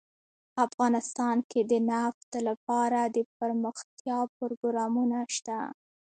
[0.65, 5.59] افغانستان کې د نفت لپاره دپرمختیا پروګرامونه شته.